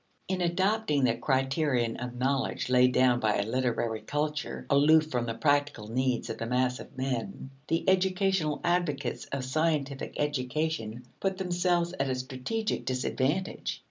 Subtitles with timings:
[0.27, 5.35] In adopting the criterion of knowledge laid down by a literary culture, aloof from the
[5.35, 11.93] practical needs of the mass of men, the educational advocates of scientific education put themselves
[11.99, 13.79] at a strategic disadvantage.